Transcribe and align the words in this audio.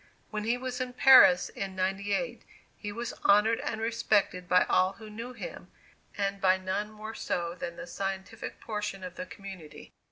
When 0.31 0.45
he 0.45 0.57
was 0.57 0.81
in 0.81 0.93
Paris 0.93 1.49
in 1.49 1.75
'98, 1.75 2.41
he 2.75 2.91
was 2.91 3.13
honored 3.23 3.59
and 3.59 3.79
respected 3.79 4.49
by 4.49 4.63
all 4.67 4.93
who 4.93 5.11
knew 5.11 5.33
him, 5.33 5.71
and 6.17 6.41
by 6.41 6.57
none 6.57 6.89
more 6.89 7.13
so 7.13 7.53
than 7.53 7.73
by 7.75 7.81
the 7.81 7.85
scientific 7.85 8.59
portion 8.59 9.03
of 9.03 9.13
the 9.13 9.27
community. 9.27 9.93